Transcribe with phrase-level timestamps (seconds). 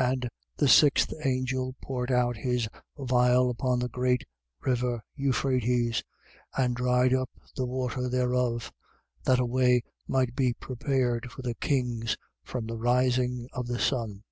[0.00, 0.06] 16:12.
[0.10, 2.66] And the sixth angel poured out his
[2.98, 4.24] vial upon that great
[4.62, 6.02] river Euphrates
[6.56, 8.72] and dried up the water thereof,
[9.22, 14.24] that a way might be prepared for the kings from the rising of the sun.